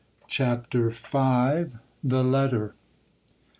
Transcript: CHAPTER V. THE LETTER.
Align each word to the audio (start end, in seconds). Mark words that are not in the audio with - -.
CHAPTER 0.27 0.89
V. 0.89 1.17
THE 2.03 2.23
LETTER. 2.23 2.73